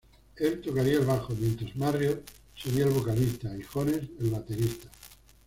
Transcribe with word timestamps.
Él 0.37 0.59
tocaría 0.61 0.93
el 0.93 1.05
bajo, 1.05 1.31
mientras 1.37 1.75
Marriott 1.75 2.27
sería 2.57 2.85
el 2.85 2.89
vocalista 2.89 3.55
y 3.55 3.61
Jones 3.61 4.01
el 4.19 4.31
baterista. 4.31 4.89